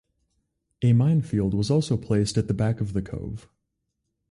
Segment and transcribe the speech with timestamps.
[0.81, 3.47] A minefield was also placed at the back of the cove.